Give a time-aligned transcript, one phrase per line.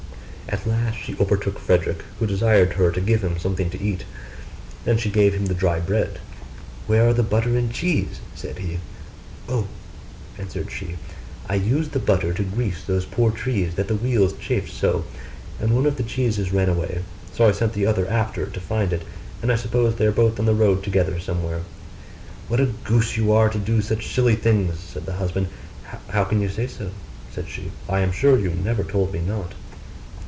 [0.49, 4.03] At last she overtook Frederick, who desired her to give him something to eat.
[4.83, 6.19] Then she gave him the dry bread.
[6.87, 8.79] 'Where are the butter and cheese?' said he.
[9.47, 9.69] 'Oh!'
[10.37, 10.97] answered she,
[11.47, 15.05] 'I used the butter to grease those poor trees that the wheels chafed so:
[15.57, 16.99] and one of the cheeses ran away
[17.31, 19.03] so I sent the other after it to find it,
[19.41, 21.61] and I suppose they are both on the road together somewhere.'
[22.49, 25.47] 'What a goose you are to do such silly things!' said the husband.
[26.09, 26.91] 'How can you say so?'
[27.33, 29.53] said she; 'I am sure you never told me not.